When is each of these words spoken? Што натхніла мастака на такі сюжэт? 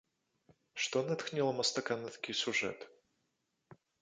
Што 0.85 0.97
натхніла 1.09 1.51
мастака 1.59 1.93
на 2.01 2.07
такі 2.17 2.33
сюжэт? 2.41 2.79